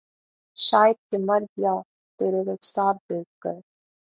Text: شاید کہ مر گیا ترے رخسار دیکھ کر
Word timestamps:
شاید 0.57 0.97
کہ 1.09 1.17
مر 1.27 1.41
گیا 1.55 1.75
ترے 2.19 2.41
رخسار 2.49 2.95
دیکھ 3.07 3.31
کر 3.43 3.57